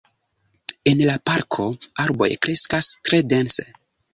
En 0.91 1.03
la 1.09 1.17
parko 1.31 1.67
arboj 2.05 2.31
kreskas 2.47 2.91
tre 3.11 3.21
dense. 3.37 3.69